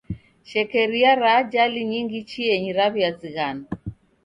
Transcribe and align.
Shekeria 0.49 1.11
ra 1.19 1.31
ajali 1.41 1.81
nyingi 1.91 2.19
chienyi 2.29 2.71
raw'iazighanwa. 2.77 3.67